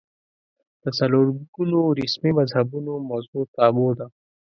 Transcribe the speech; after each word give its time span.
د 0.81 0.83
څلور 0.99 1.25
ګونو 1.53 1.79
رسمي 1.99 2.31
مذهبونو 2.39 2.93
موضوع 3.09 3.43
تابو 3.55 3.87
ده 3.97 4.07